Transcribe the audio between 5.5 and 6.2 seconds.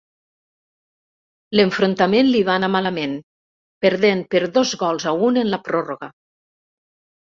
la pròrroga.